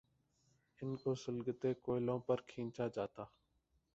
[0.81, 3.23] ان کو سلگتے کوئلوں پہ کھینچا جاتا۔